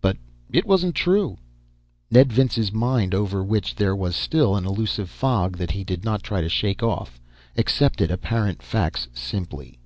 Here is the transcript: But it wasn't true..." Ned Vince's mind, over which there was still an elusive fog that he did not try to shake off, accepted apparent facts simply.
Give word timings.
But 0.00 0.16
it 0.52 0.64
wasn't 0.64 0.94
true..." 0.94 1.38
Ned 2.12 2.32
Vince's 2.32 2.70
mind, 2.72 3.16
over 3.16 3.42
which 3.42 3.74
there 3.74 3.96
was 3.96 4.14
still 4.14 4.54
an 4.54 4.64
elusive 4.64 5.10
fog 5.10 5.56
that 5.56 5.72
he 5.72 5.82
did 5.82 6.04
not 6.04 6.22
try 6.22 6.40
to 6.40 6.48
shake 6.48 6.84
off, 6.84 7.18
accepted 7.56 8.08
apparent 8.12 8.62
facts 8.62 9.08
simply. 9.12 9.80